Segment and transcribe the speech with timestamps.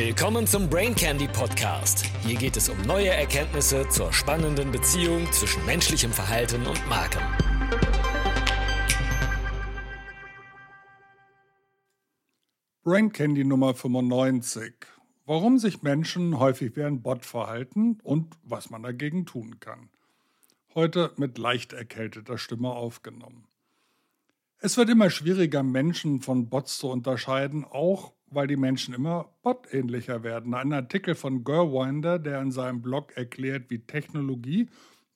[0.00, 2.06] Willkommen zum Brain Candy Podcast.
[2.24, 7.20] Hier geht es um neue Erkenntnisse zur spannenden Beziehung zwischen menschlichem Verhalten und Marken.
[12.84, 14.72] Brain Candy Nummer 95.
[15.26, 19.88] Warum sich Menschen häufig wie ein Bot verhalten und was man dagegen tun kann.
[20.76, 23.48] Heute mit leicht erkälteter Stimme aufgenommen.
[24.60, 30.22] Es wird immer schwieriger, Menschen von Bots zu unterscheiden, auch weil die Menschen immer botähnlicher
[30.22, 30.54] werden.
[30.54, 34.68] Ein Artikel von Gerwinder, der in seinem Blog erklärt, wie Technologie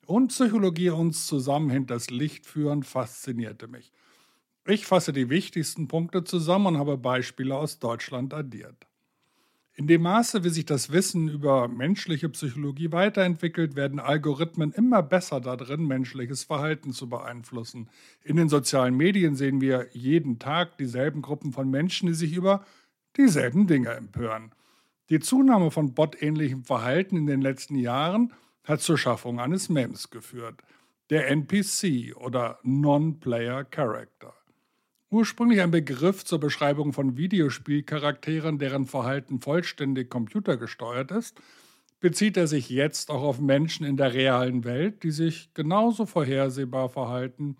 [0.06, 3.92] und Psychologie uns zusammen hinters Licht führen, faszinierte mich.
[4.66, 8.86] Ich fasse die wichtigsten Punkte zusammen und habe Beispiele aus Deutschland addiert.
[9.74, 15.40] In dem Maße, wie sich das Wissen über menschliche Psychologie weiterentwickelt, werden Algorithmen immer besser
[15.40, 17.88] darin, menschliches Verhalten zu beeinflussen.
[18.22, 22.66] In den sozialen Medien sehen wir jeden Tag dieselben Gruppen von Menschen, die sich über
[23.16, 24.52] dieselben Dinge empören.
[25.10, 28.32] Die Zunahme von botähnlichem Verhalten in den letzten Jahren
[28.64, 30.62] hat zur Schaffung eines Memes geführt,
[31.10, 34.34] der NPC oder Non-Player Character.
[35.10, 41.38] Ursprünglich ein Begriff zur Beschreibung von Videospielcharakteren, deren Verhalten vollständig computergesteuert ist,
[42.00, 46.88] bezieht er sich jetzt auch auf Menschen in der realen Welt, die sich genauso vorhersehbar
[46.88, 47.56] verhalten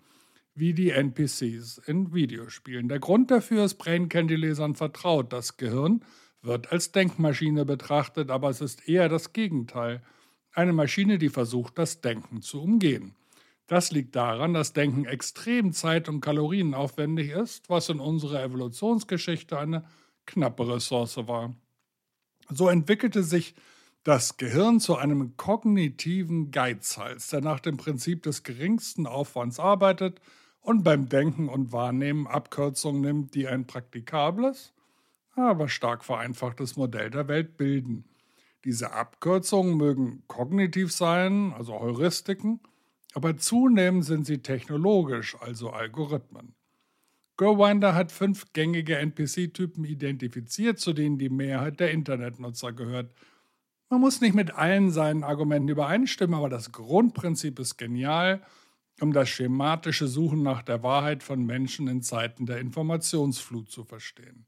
[0.55, 2.87] wie die NPCs in Videospielen.
[2.87, 5.33] Der Grund dafür ist Brain Candy Lesern vertraut.
[5.33, 6.03] Das Gehirn
[6.41, 10.03] wird als Denkmaschine betrachtet, aber es ist eher das Gegenteil.
[10.53, 13.15] Eine Maschine, die versucht, das Denken zu umgehen.
[13.65, 19.85] Das liegt daran, dass Denken extrem zeit- und kalorienaufwendig ist, was in unserer Evolutionsgeschichte eine
[20.25, 21.55] knappe Ressource war.
[22.49, 23.55] So entwickelte sich
[24.03, 30.19] das Gehirn zu einem kognitiven Geizhals, der nach dem Prinzip des geringsten Aufwands arbeitet
[30.63, 34.73] und beim Denken und Wahrnehmen Abkürzungen nimmt, die ein praktikables,
[35.35, 38.05] aber stark vereinfachtes Modell der Welt bilden.
[38.63, 42.61] Diese Abkürzungen mögen kognitiv sein, also Heuristiken,
[43.13, 46.55] aber zunehmend sind sie technologisch, also Algorithmen.
[47.35, 53.13] GoWinder hat fünf gängige NPC-Typen identifiziert, zu denen die Mehrheit der Internetnutzer gehört.
[53.89, 58.41] Man muss nicht mit allen seinen Argumenten übereinstimmen, aber das Grundprinzip ist genial,
[59.01, 64.45] um das schematische Suchen nach der Wahrheit von Menschen in Zeiten der Informationsflut zu verstehen.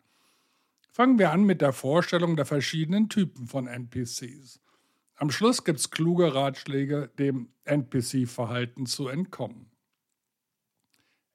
[0.91, 4.61] Fangen wir an mit der Vorstellung der verschiedenen Typen von NPCs.
[5.16, 9.72] Am Schluss gibt es kluge Ratschläge, dem NPC-Verhalten zu entkommen.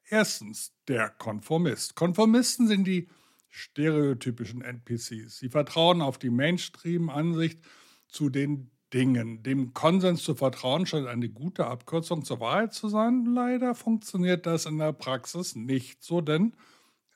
[0.07, 1.95] Erstens, der Konformist.
[1.95, 3.07] Konformisten sind die
[3.49, 5.37] stereotypischen NPCs.
[5.37, 7.59] Sie vertrauen auf die Mainstream-Ansicht
[8.07, 9.43] zu den Dingen.
[9.43, 13.25] Dem Konsens zu vertrauen scheint eine gute Abkürzung zur Wahrheit zu sein.
[13.25, 16.53] Leider funktioniert das in der Praxis nicht so, denn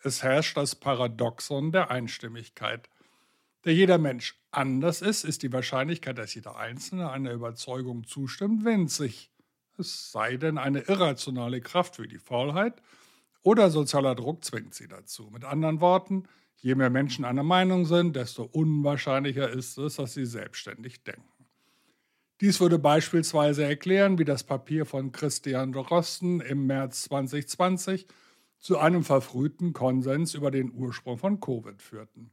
[0.03, 2.89] es herrscht das Paradoxon der Einstimmigkeit.
[3.63, 9.31] Da jeder Mensch anders ist, ist die Wahrscheinlichkeit, dass jeder Einzelne einer Überzeugung zustimmt, winzig.
[9.77, 12.81] Es sei denn, eine irrationale Kraft wie die Faulheit
[13.41, 15.29] oder sozialer Druck zwingt sie dazu.
[15.31, 16.23] Mit anderen Worten,
[16.57, 21.34] je mehr Menschen einer Meinung sind, desto unwahrscheinlicher ist es, dass sie selbstständig denken.
[22.41, 28.07] Dies würde beispielsweise erklären, wie das Papier von Christian Drosten im März 2020
[28.59, 32.31] zu einem verfrühten Konsens über den Ursprung von Covid führten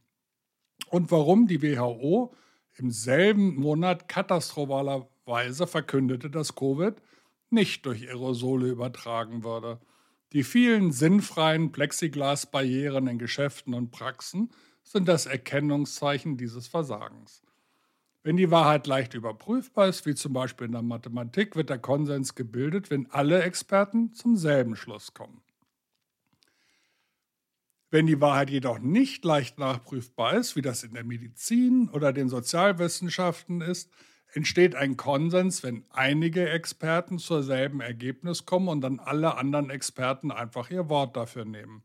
[0.89, 2.33] und warum die WHO
[2.75, 6.95] im selben Monat katastrophalerweise verkündete, dass Covid
[7.49, 9.79] nicht durch Aerosole übertragen würde.
[10.33, 14.49] Die vielen sinnfreien Plexiglasbarrieren in Geschäften und Praxen
[14.81, 17.42] sind das Erkennungszeichen dieses Versagens.
[18.23, 22.35] Wenn die Wahrheit leicht überprüfbar ist, wie zum Beispiel in der Mathematik, wird der Konsens
[22.35, 25.41] gebildet, wenn alle Experten zum selben Schluss kommen.
[27.91, 32.29] Wenn die Wahrheit jedoch nicht leicht nachprüfbar ist, wie das in der Medizin oder den
[32.29, 33.91] Sozialwissenschaften ist,
[34.31, 40.31] entsteht ein Konsens, wenn einige Experten zur selben Ergebnis kommen und dann alle anderen Experten
[40.31, 41.83] einfach ihr Wort dafür nehmen.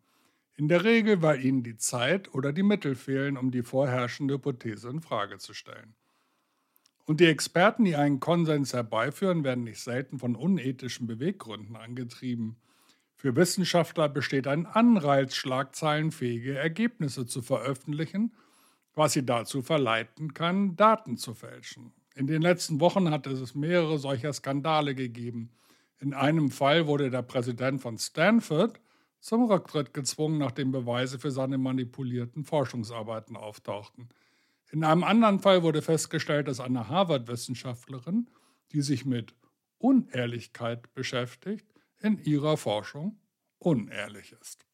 [0.55, 4.89] In der Regel, weil ihnen die Zeit oder die Mittel fehlen, um die vorherrschende Hypothese
[4.89, 5.95] in Frage zu stellen.
[7.09, 12.59] Und die Experten, die einen Konsens herbeiführen, werden nicht selten von unethischen Beweggründen angetrieben.
[13.15, 18.37] Für Wissenschaftler besteht ein Anreiz, schlagzeilenfähige Ergebnisse zu veröffentlichen,
[18.95, 21.95] was sie dazu verleiten kann, Daten zu fälschen.
[22.15, 25.49] In den letzten Wochen hat es mehrere solcher Skandale gegeben.
[26.01, 28.83] In einem Fall wurde der Präsident von Stanford
[29.21, 34.11] zum Rücktritt gezwungen, nachdem Beweise für seine manipulierten Forschungsarbeiten auftauchten.
[34.71, 38.29] In einem anderen Fall wurde festgestellt, dass eine Harvard-Wissenschaftlerin,
[38.73, 39.35] die sich mit
[39.79, 41.67] Unehrlichkeit beschäftigt,
[42.01, 43.19] in ihrer Forschung
[43.59, 44.67] unehrlich ist.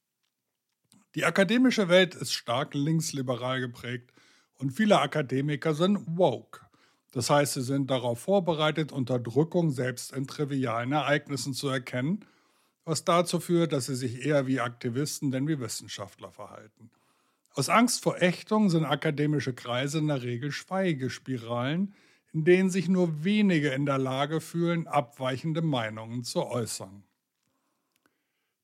[1.15, 4.13] Die akademische Welt ist stark linksliberal geprägt
[4.57, 6.61] Und viele Akademiker sind woke.
[7.13, 12.25] Das heißt, sie sind darauf vorbereitet, Unterdrückung selbst in trivialen Ereignissen zu erkennen,
[12.85, 16.91] was dazu führt, dass sie sich eher wie Aktivisten denn wie Wissenschaftler verhalten.
[17.57, 21.95] Aus Angst vor Ächtung sind akademische Kreise in der Regel Schweigespiralen,
[22.33, 27.05] in denen sich nur wenige in der Lage fühlen, abweichende Meinungen zu äußern.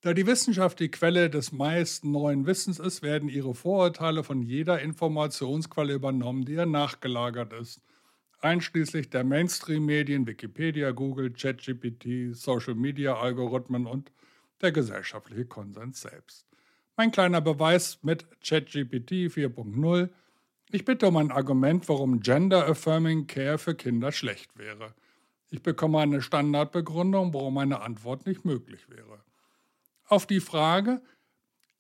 [0.01, 4.81] Da die Wissenschaft die Quelle des meisten neuen Wissens ist, werden ihre Vorurteile von jeder
[4.81, 7.81] Informationsquelle übernommen, die ihr nachgelagert ist,
[8.41, 14.11] einschließlich der Mainstream-Medien, Wikipedia, Google, ChatGPT, Social-Media-Algorithmen und
[14.61, 16.50] der gesellschaftliche Konsens selbst.
[17.01, 20.11] Mein kleiner Beweis mit ChatGPT 4.0.
[20.71, 24.95] Ich bitte um ein Argument, warum Gender Affirming Care für Kinder schlecht wäre.
[25.49, 29.25] Ich bekomme eine Standardbegründung, warum eine Antwort nicht möglich wäre.
[30.09, 31.01] Auf die Frage,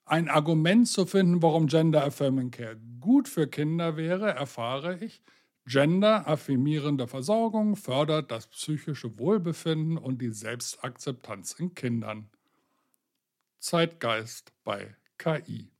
[0.06, 5.22] ein Argument zu finden, warum Gender Affirming Care gut für Kinder wäre, erfahre ich,
[5.66, 12.30] Gender-affirmierende Versorgung fördert das psychische Wohlbefinden und die Selbstakzeptanz in Kindern.
[13.58, 15.70] Zeitgeist bei KI.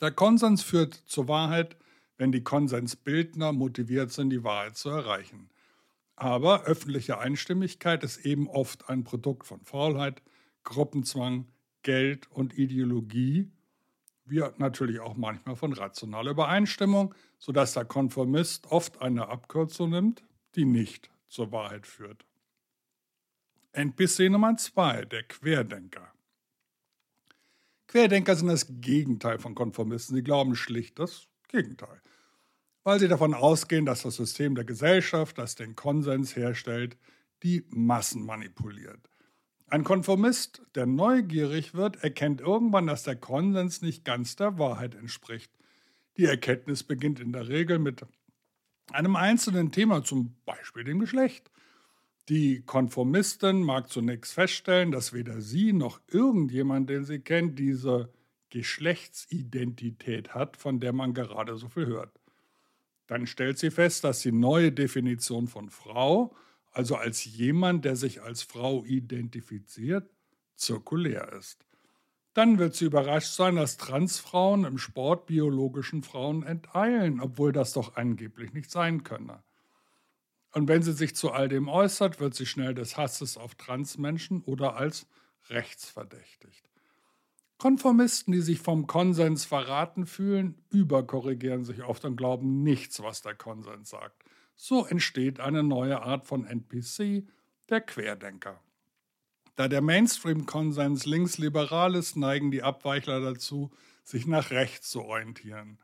[0.00, 1.76] Der Konsens führt zur Wahrheit,
[2.16, 5.50] wenn die Konsensbildner motiviert sind, die Wahrheit zu erreichen.
[6.14, 10.22] Aber öffentliche Einstimmigkeit ist eben oft ein Produkt von Faulheit,
[10.62, 11.48] Gruppenzwang,
[11.82, 13.50] Geld und Ideologie,
[14.24, 20.64] wie natürlich auch manchmal von rationaler Übereinstimmung, sodass der Konformist oft eine Abkürzung nimmt, die
[20.64, 22.24] nicht zur Wahrheit führt.
[23.72, 26.15] NPC Nummer 2, der Querdenker.
[27.96, 30.16] Querdenker sind das Gegenteil von Konformisten.
[30.16, 32.02] Sie glauben schlicht das Gegenteil.
[32.84, 36.98] Weil sie davon ausgehen, dass das System der Gesellschaft, das den Konsens herstellt,
[37.42, 39.08] die Massen manipuliert.
[39.68, 45.50] Ein Konformist, der neugierig wird, erkennt irgendwann, dass der Konsens nicht ganz der Wahrheit entspricht.
[46.18, 48.04] Die Erkenntnis beginnt in der Regel mit
[48.92, 51.50] einem einzelnen Thema, zum Beispiel dem Geschlecht.
[52.28, 58.12] Die Konformistin mag zunächst feststellen, dass weder sie noch irgendjemand, den sie kennt, diese
[58.50, 62.18] Geschlechtsidentität hat, von der man gerade so viel hört.
[63.06, 66.34] Dann stellt sie fest, dass die neue Definition von Frau,
[66.72, 70.10] also als jemand, der sich als Frau identifiziert,
[70.56, 71.64] zirkulär ist.
[72.34, 77.94] Dann wird sie überrascht sein, dass Transfrauen im Sport biologischen Frauen enteilen, obwohl das doch
[77.94, 79.42] angeblich nicht sein könne.
[80.56, 84.40] Und wenn sie sich zu all dem äußert, wird sie schnell des Hasses auf Transmenschen
[84.40, 85.06] oder als
[85.50, 86.70] rechtsverdächtigt.
[87.58, 93.34] Konformisten, die sich vom Konsens verraten fühlen, überkorrigieren sich oft und glauben nichts, was der
[93.34, 94.24] Konsens sagt.
[94.54, 97.28] So entsteht eine neue Art von NPC,
[97.68, 98.58] der Querdenker.
[99.56, 103.70] Da der Mainstream-Konsens linksliberal ist, neigen die Abweichler dazu,
[104.04, 105.76] sich nach rechts zu orientieren.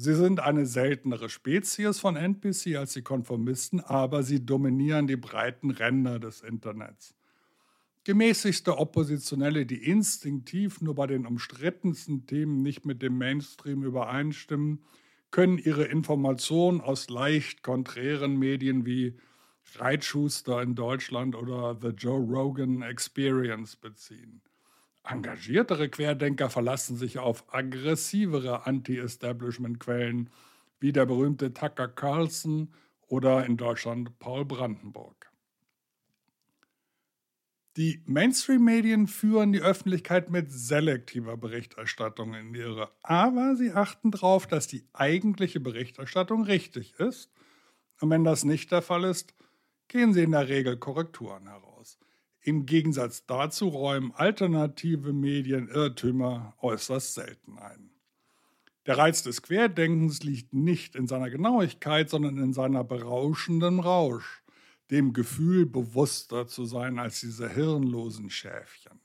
[0.00, 5.72] Sie sind eine seltenere Spezies von NPC als die Konformisten, aber sie dominieren die breiten
[5.72, 7.16] Ränder des Internets.
[8.04, 14.84] Gemäßigte Oppositionelle, die instinktiv nur bei den umstrittensten Themen nicht mit dem Mainstream übereinstimmen,
[15.32, 19.18] können ihre Informationen aus leicht konträren Medien wie
[19.74, 24.42] Reitschuster in Deutschland oder The Joe Rogan Experience beziehen.
[25.08, 30.28] Engagiertere Querdenker verlassen sich auf aggressivere Anti-Establishment-Quellen,
[30.80, 32.74] wie der berühmte Tucker Carlson
[33.06, 35.32] oder in Deutschland Paul Brandenburg.
[37.78, 44.46] Die Mainstream-Medien führen die Öffentlichkeit mit selektiver Berichterstattung in die Irre, aber sie achten darauf,
[44.46, 47.30] dass die eigentliche Berichterstattung richtig ist.
[48.00, 49.32] Und wenn das nicht der Fall ist,
[49.86, 51.67] gehen sie in der Regel Korrekturen heraus.
[52.48, 57.90] Im Gegensatz dazu räumen alternative Medien Irrtümer äußerst selten ein.
[58.86, 64.42] Der Reiz des Querdenkens liegt nicht in seiner Genauigkeit, sondern in seiner berauschenden Rausch,
[64.90, 68.98] dem Gefühl, bewusster zu sein als diese hirnlosen Schäfchen.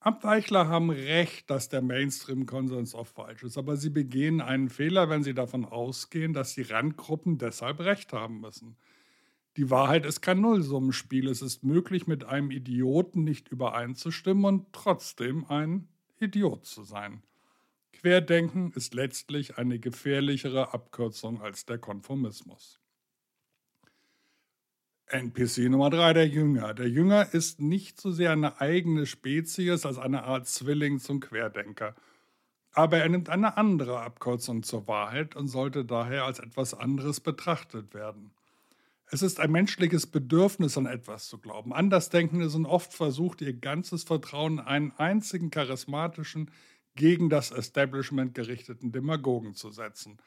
[0.00, 5.22] Abweichler haben recht, dass der Mainstream-Konsens oft falsch ist, aber sie begehen einen Fehler, wenn
[5.22, 8.76] sie davon ausgehen, dass die Randgruppen deshalb recht haben müssen.
[9.56, 11.28] Die Wahrheit ist kein Nullsummenspiel.
[11.28, 15.88] Es ist möglich, mit einem Idioten nicht übereinzustimmen und trotzdem ein
[16.20, 17.22] Idiot zu sein.
[17.92, 22.80] Querdenken ist letztlich eine gefährlichere Abkürzung als der Konformismus.
[25.06, 26.74] NPC Nummer 3, der Jünger.
[26.74, 31.94] Der Jünger ist nicht so sehr eine eigene Spezies als eine Art Zwilling zum Querdenker.
[32.72, 37.94] Aber er nimmt eine andere Abkürzung zur Wahrheit und sollte daher als etwas anderes betrachtet
[37.94, 38.32] werden.
[39.08, 41.72] Es ist ein menschliches Bedürfnis, an etwas zu glauben.
[41.72, 46.50] Andersdenkende sind oft versucht, ihr ganzes Vertrauen in einen einzigen charismatischen,
[46.96, 50.18] gegen das Establishment gerichteten Demagogen zu setzen.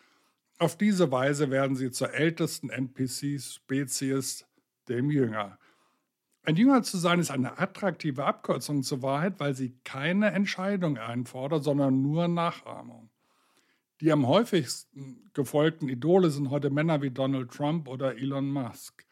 [0.60, 4.46] Auf diese Weise werden sie zur ältesten NPC-Spezies,
[4.88, 5.58] dem Jünger.
[6.44, 11.64] Ein Jünger zu sein ist eine attraktive Abkürzung zur Wahrheit, weil sie keine Entscheidung einfordert,
[11.64, 13.09] sondern nur Nachahmung.
[14.02, 19.06] Die am häufigsten gefolgten Idole sind heute Männer wie Donald Trump oder Elon Musk.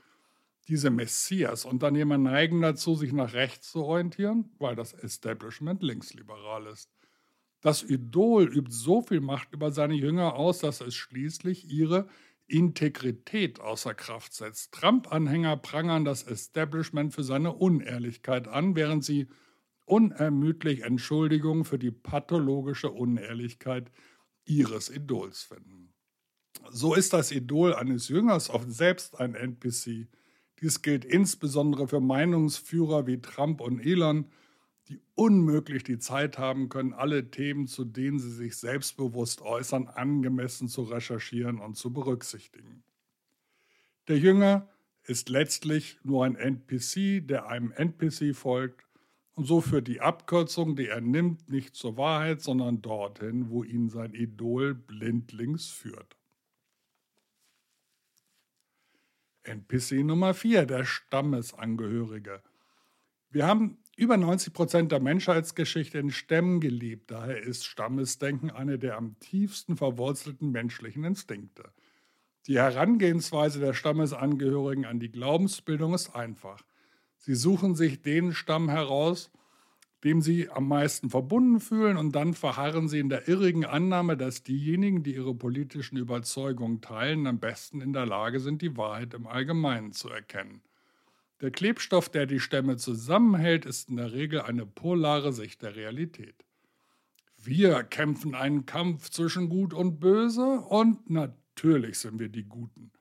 [0.70, 6.90] Diese Messias-Unternehmer neigen dazu, sich nach rechts zu orientieren, weil das Establishment linksliberal ist.
[7.60, 12.08] Das Idol übt so viel Macht über seine Jünger aus, dass es schließlich ihre
[12.48, 14.74] Integrität außer Kraft setzt.
[14.74, 19.28] Trump-Anhänger prangern das Establishment für seine Unehrlichkeit an, während sie
[19.84, 23.92] unermüdlich Entschuldigungen für die pathologische Unehrlichkeit
[24.48, 25.94] ihres Idols finden.
[26.70, 30.08] So ist das Idol eines Jüngers oft selbst ein NPC.
[30.60, 34.26] Dies gilt insbesondere für Meinungsführer wie Trump und Elon,
[34.90, 40.68] die unmöglich die Zeit haben können, alle Themen, zu denen sie sich selbstbewusst äußern, angemessen
[40.68, 42.84] zu recherchieren und zu berücksichtigen.
[44.08, 44.70] Der Jünger
[45.04, 48.87] ist letztlich nur ein NPC, der einem NPC folgt
[49.38, 53.88] und so führt die Abkürzung, die er nimmt, nicht zur Wahrheit, sondern dorthin, wo ihn
[53.88, 56.18] sein Idol blindlings führt.
[59.44, 62.42] NPC Nummer 4, der Stammesangehörige.
[63.30, 67.12] Wir haben über 90 Prozent der Menschheitsgeschichte in Stämmen gelebt.
[67.12, 71.72] Daher ist Stammesdenken eine der am tiefsten verwurzelten menschlichen Instinkte.
[72.48, 76.64] Die Herangehensweise der Stammesangehörigen an die Glaubensbildung ist einfach.
[77.18, 79.32] Sie suchen sich den Stamm heraus,
[80.04, 84.44] dem sie am meisten verbunden fühlen, und dann verharren sie in der irrigen Annahme, dass
[84.44, 89.28] diejenigen, die ihre politischen Überzeugungen teilen, am besten in der Lage sind, die Wahrheit im
[89.28, 90.62] Allgemeinen zu erkennen.
[91.42, 96.46] Der Klebstoff, der die Stämme zusammenhält, ist in der Regel eine polare Sicht der Realität.
[97.38, 102.92] Wir kämpfen einen Kampf zwischen Gut und Böse und natürlich sind wir die Guten.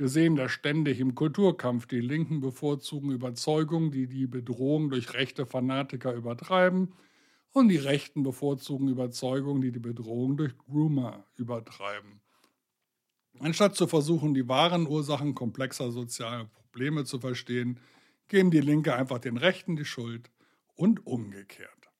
[0.00, 1.84] Wir sehen das ständig im Kulturkampf.
[1.84, 6.94] Die Linken bevorzugen Überzeugungen, die die Bedrohung durch rechte Fanatiker übertreiben,
[7.52, 12.22] und die Rechten bevorzugen Überzeugungen, die die Bedrohung durch Groomer übertreiben.
[13.40, 17.78] Anstatt zu versuchen, die wahren Ursachen komplexer sozialer Probleme zu verstehen,
[18.28, 20.30] geben die Linke einfach den Rechten die Schuld
[20.76, 21.90] und umgekehrt.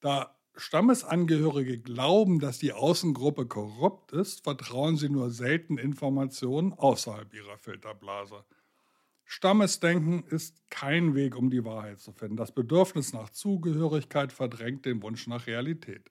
[0.00, 7.56] Da Stammesangehörige glauben, dass die Außengruppe korrupt ist, vertrauen sie nur selten Informationen außerhalb ihrer
[7.58, 8.44] Filterblase.
[9.24, 12.36] Stammesdenken ist kein Weg, um die Wahrheit zu finden.
[12.36, 16.10] Das Bedürfnis nach Zugehörigkeit verdrängt den Wunsch nach Realität.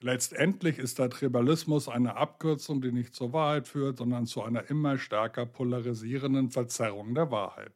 [0.00, 4.98] Letztendlich ist der Tribalismus eine Abkürzung, die nicht zur Wahrheit führt, sondern zu einer immer
[4.98, 7.72] stärker polarisierenden Verzerrung der Wahrheit.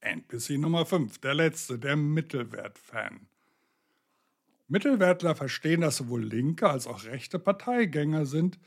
[0.00, 3.26] NPC Nummer 5, der letzte, der Mittelwert-Fan.
[4.72, 8.58] Mittelwertler verstehen, dass sowohl linke als auch rechte Parteigänger sind,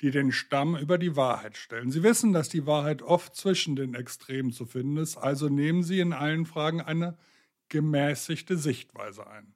[0.00, 1.92] die den Stamm über die Wahrheit stellen.
[1.92, 6.00] Sie wissen, dass die Wahrheit oft zwischen den Extremen zu finden ist, also nehmen sie
[6.00, 7.16] in allen Fragen eine
[7.68, 9.54] gemäßigte Sichtweise ein.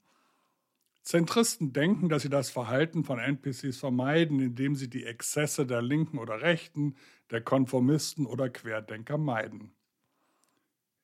[1.02, 6.18] Zentristen denken, dass sie das Verhalten von NPCs vermeiden, indem sie die Exzesse der Linken
[6.18, 6.94] oder Rechten,
[7.32, 9.75] der Konformisten oder Querdenker meiden.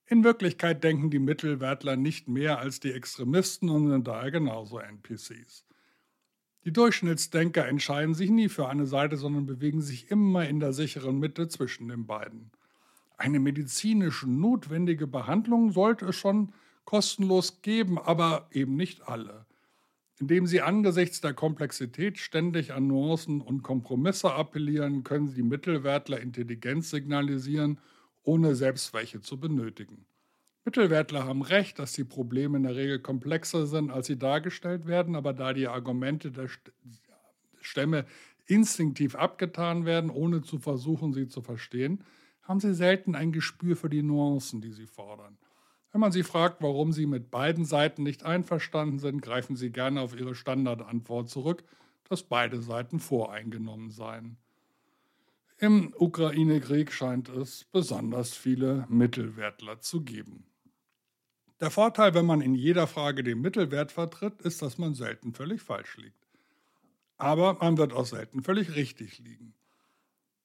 [0.06, 5.66] In Wirklichkeit denken die Mittelwertler nicht mehr als die Extremisten und sind daher genauso NPCs.
[6.64, 11.18] Die Durchschnittsdenker entscheiden sich nie für eine Seite, sondern bewegen sich immer in der sicheren
[11.18, 12.52] Mitte zwischen den beiden.
[13.16, 16.52] Eine medizinisch notwendige Behandlung sollte es schon
[16.85, 19.47] kostenlos geben, aber eben nicht alle
[20.23, 26.21] indem sie angesichts der Komplexität ständig an Nuancen und Kompromisse appellieren, können sie die Mittelwertler
[26.21, 27.80] Intelligenz signalisieren,
[28.23, 30.07] ohne selbst welche zu benötigen.
[30.64, 35.17] Mittelwertler haben recht, dass die Probleme in der Regel komplexer sind, als sie dargestellt werden,
[35.17, 36.49] aber da die Argumente der
[37.61, 38.07] Stämme
[38.47, 42.05] instinktiv abgetan werden, ohne zu versuchen, sie zu verstehen,
[42.43, 45.37] haben sie selten ein Gespür für die Nuancen, die sie fordern.
[45.91, 50.00] Wenn man sie fragt, warum sie mit beiden Seiten nicht einverstanden sind, greifen sie gerne
[50.00, 51.64] auf ihre Standardantwort zurück,
[52.09, 54.38] dass beide Seiten voreingenommen seien.
[55.62, 60.45] Im Ukraine-Krieg scheint es besonders viele Mittelwertler zu geben.
[61.61, 65.62] Der Vorteil, wenn man in jeder Frage den Mittelwert vertritt, ist, dass man selten völlig
[65.62, 66.26] falsch liegt.
[67.16, 69.54] Aber man wird auch selten völlig richtig liegen.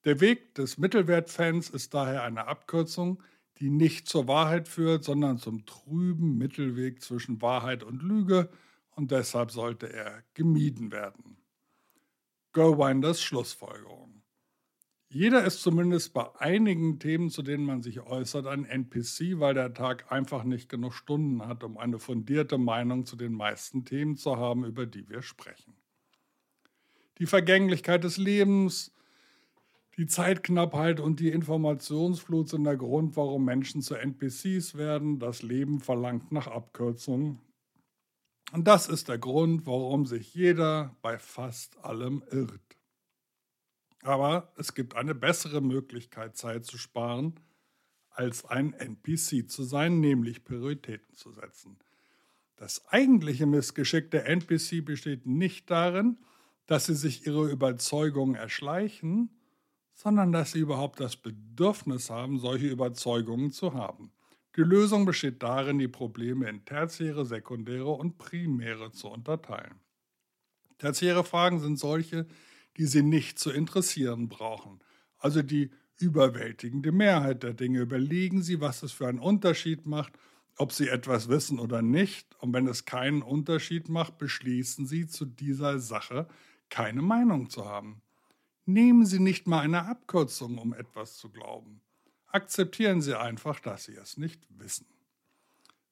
[0.06, 3.24] Der Weg des Mittelwertfans ist daher eine Abkürzung,
[3.58, 8.50] die nicht zur Wahrheit führt, sondern zum trüben Mittelweg zwischen Wahrheit und Lüge
[8.92, 11.38] und deshalb sollte er gemieden werden.
[12.54, 14.17] Gerwinders Schlussfolgerung.
[15.10, 19.74] Jeder ist zumindest bei einigen Themen, zu denen man sich äußert, ein NPC, weil der
[19.74, 24.36] Tag einfach nicht genug Stunden hat, um eine fundierte Meinung zu den meisten Themen zu
[24.36, 25.76] haben, über die wir sprechen.
[27.20, 28.94] Die Vergänglichkeit des Lebens,
[29.98, 35.20] die Zeitknappheit und die Informationsflut sind der Grund, warum Menschen zu NPCs werden.
[35.20, 37.40] Das Leben verlangt nach Abkürzungen.
[38.52, 42.77] Und das ist der Grund, warum sich jeder bei fast allem irrt.
[44.04, 47.40] Aber es gibt eine bessere Möglichkeit, Zeit zu sparen,
[48.10, 51.78] als ein NPC zu sein, nämlich Prioritäten zu setzen.
[52.56, 56.18] Das eigentliche Missgeschick der NPC besteht nicht darin,
[56.66, 59.30] dass sie sich ihre Überzeugungen erschleichen,
[59.94, 64.12] sondern dass sie überhaupt das Bedürfnis haben, solche Überzeugungen zu haben.
[64.56, 69.80] Die Lösung besteht darin, die Probleme in tertiäre, sekundäre und primäre zu unterteilen.
[70.80, 72.28] Tertiäre Fragen sind solche,
[72.78, 74.80] die Sie nicht zu interessieren brauchen.
[75.18, 77.80] Also die überwältigende Mehrheit der Dinge.
[77.80, 80.14] Überlegen Sie, was es für einen Unterschied macht,
[80.58, 82.36] ob Sie etwas wissen oder nicht.
[82.40, 86.28] Und wenn es keinen Unterschied macht, beschließen Sie zu dieser Sache
[86.70, 88.02] keine Meinung zu haben.
[88.66, 91.82] Nehmen Sie nicht mal eine Abkürzung, um etwas zu glauben.
[92.28, 94.86] Akzeptieren Sie einfach, dass Sie es nicht wissen.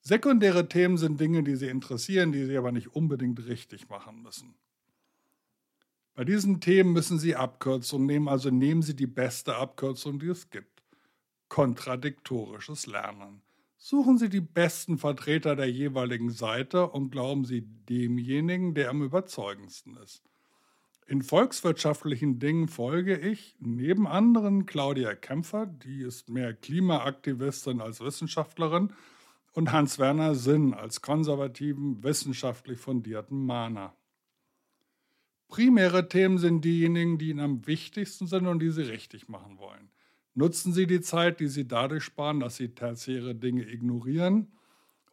[0.02, 4.54] Sekundäre Themen sind Dinge, die Sie interessieren, die Sie aber nicht unbedingt richtig machen müssen.
[6.16, 10.50] Bei diesen Themen müssen Sie Abkürzungen nehmen, also nehmen Sie die beste Abkürzung, die es
[10.50, 10.82] gibt.
[11.50, 13.42] Kontradiktorisches Lernen.
[13.78, 19.98] Suchen Sie die besten Vertreter der jeweiligen Seite und glauben Sie demjenigen, der am überzeugendsten
[19.98, 20.24] ist.
[21.06, 28.94] In volkswirtschaftlichen Dingen folge ich neben anderen Claudia Kämpfer, die ist mehr Klimaaktivistin als Wissenschaftlerin,
[29.54, 33.94] und Hans-Werner Sinn als konservativen, wissenschaftlich fundierten Mahner.
[35.48, 39.90] Primäre Themen sind diejenigen, die Ihnen am wichtigsten sind und die Sie richtig machen wollen.
[40.34, 44.52] Nutzen Sie die Zeit, die Sie dadurch sparen, dass Sie tertiäre Dinge ignorieren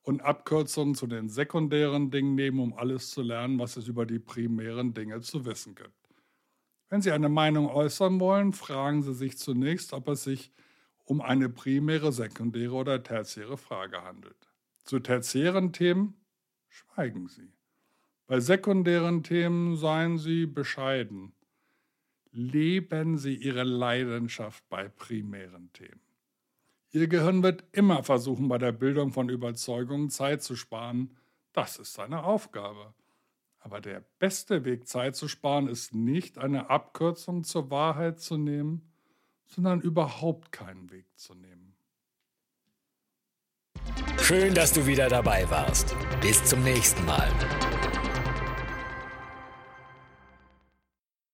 [0.02, 4.18] und Abkürzungen zu den sekundären Dingen nehmen, um alles zu lernen, was es über die
[4.18, 5.92] primären Dinge zu wissen gibt.
[6.88, 10.52] Wenn Sie eine Meinung äußern wollen, fragen Sie sich zunächst, ob es sich
[11.04, 14.48] um eine primäre, sekundäre oder tertiäre Frage handelt.
[14.84, 16.14] Zu tertiären Themen
[16.68, 17.52] schweigen Sie.
[18.32, 21.34] Bei sekundären Themen seien Sie bescheiden.
[22.30, 26.00] Leben Sie Ihre Leidenschaft bei primären Themen.
[26.92, 31.14] Ihr Gehirn wird immer versuchen, bei der Bildung von Überzeugungen Zeit zu sparen.
[31.52, 32.94] Das ist seine Aufgabe.
[33.58, 38.80] Aber der beste Weg, Zeit zu sparen, ist nicht eine Abkürzung zur Wahrheit zu nehmen,
[39.44, 41.74] sondern überhaupt keinen Weg zu nehmen.
[44.22, 45.94] Schön, dass du wieder dabei warst.
[46.22, 47.28] Bis zum nächsten Mal.